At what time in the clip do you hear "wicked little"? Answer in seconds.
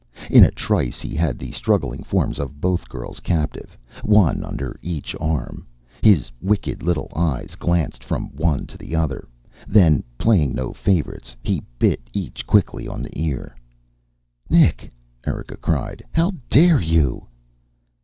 6.41-7.11